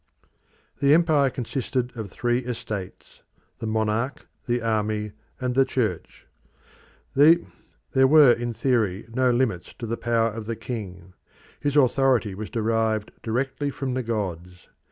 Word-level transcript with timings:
The 0.79 0.95
Empire 0.95 1.29
consisted 1.29 1.95
of 1.95 2.09
three 2.09 2.39
estates 2.39 3.21
the 3.59 3.67
Monarch, 3.67 4.25
the 4.47 4.59
Army, 4.59 5.11
and 5.39 5.53
the 5.53 5.63
Church. 5.63 6.25
There 7.13 7.37
were 8.07 8.31
in 8.33 8.51
theory 8.51 9.05
no 9.13 9.29
limits 9.29 9.75
to 9.77 9.85
the 9.85 9.97
power 9.97 10.29
of 10.31 10.47
the 10.47 10.55
king. 10.55 11.13
His 11.59 11.75
authority 11.75 12.33
was 12.33 12.49
derived 12.49 13.11
directly 13.21 13.69
from 13.69 13.93
the 13.93 14.01
gods. 14.01 14.69